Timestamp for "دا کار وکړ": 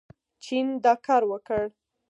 0.83-1.61